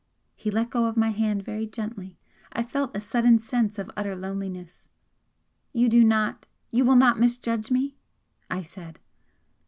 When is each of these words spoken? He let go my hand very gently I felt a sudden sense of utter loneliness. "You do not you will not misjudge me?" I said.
He 0.35 0.49
let 0.49 0.71
go 0.71 0.91
my 0.95 1.11
hand 1.11 1.43
very 1.45 1.67
gently 1.67 2.17
I 2.51 2.63
felt 2.63 2.97
a 2.97 2.99
sudden 2.99 3.37
sense 3.37 3.77
of 3.77 3.91
utter 3.95 4.15
loneliness. 4.15 4.89
"You 5.73 5.89
do 5.89 6.03
not 6.03 6.47
you 6.71 6.83
will 6.85 6.95
not 6.95 7.19
misjudge 7.19 7.69
me?" 7.69 7.95
I 8.49 8.63
said. 8.63 8.99